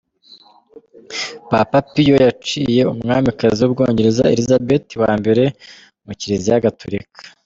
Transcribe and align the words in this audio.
Papa 1.51 1.79
Piyo 1.91 2.13
wa 2.17 2.21
yaciye 2.27 2.79
umwamikazi 2.91 3.59
w’ubwongereza 3.61 4.29
Elizabeth 4.33 4.89
wa 5.01 5.11
mbere 5.19 5.43
muri 6.03 6.19
Kiliziya 6.21 6.65
Gatolika. 6.65 7.19